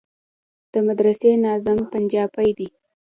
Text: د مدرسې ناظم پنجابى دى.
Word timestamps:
د 0.73 0.73
مدرسې 0.87 1.29
ناظم 1.43 1.79
پنجابى 1.91 2.49
دى. 2.57 2.67